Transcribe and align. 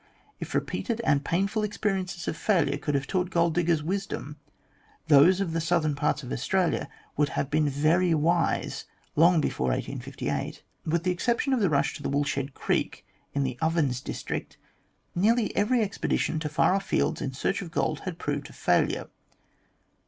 If 0.39 0.55
repeated 0.55 0.99
and 1.03 1.23
painful 1.23 1.61
experiences 1.63 2.27
of 2.27 2.35
failure 2.35 2.79
could 2.79 2.95
have 2.95 3.05
taught 3.05 3.29
gold 3.29 3.53
diggers 3.53 3.83
wisdom, 3.83 4.37
those 5.09 5.39
of 5.39 5.53
the 5.53 5.61
southern 5.61 5.93
parts 5.93 6.23
of 6.23 6.31
Australia 6.31 6.89
would 7.17 7.29
have 7.29 7.51
been 7.51 7.69
very 7.69 8.15
wise 8.15 8.85
long 9.15 9.39
before 9.39 9.67
1858. 9.67 10.63
With 10.87 11.03
the 11.03 11.11
exception 11.11 11.53
of 11.53 11.59
the 11.59 11.69
rush 11.69 11.93
to 11.97 12.01
the 12.01 12.09
Woolshed 12.09 12.55
Creek, 12.55 13.05
in 13.35 13.43
the 13.43 13.59
Ovens 13.61 14.01
district, 14.01 14.57
nearly 15.13 15.55
every 15.55 15.83
expedition 15.83 16.39
to 16.39 16.49
far 16.49 16.73
off 16.73 16.83
fields 16.87 17.21
in 17.21 17.33
search 17.33 17.61
of 17.61 17.69
gold 17.69 17.99
had 17.99 18.17
proved 18.17 18.49
a 18.49 18.53
failure. 18.53 19.05